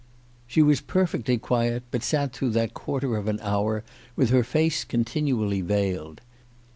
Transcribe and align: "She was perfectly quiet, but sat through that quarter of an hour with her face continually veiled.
"She 0.47 0.63
was 0.63 0.81
perfectly 0.81 1.37
quiet, 1.37 1.83
but 1.91 2.01
sat 2.01 2.33
through 2.33 2.49
that 2.57 2.73
quarter 2.73 3.15
of 3.17 3.27
an 3.27 3.39
hour 3.43 3.83
with 4.15 4.31
her 4.31 4.43
face 4.43 4.83
continually 4.83 5.61
veiled. 5.61 6.21